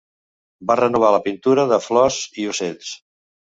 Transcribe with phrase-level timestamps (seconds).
[0.71, 2.93] Va renovar la pintura de flors i ocells.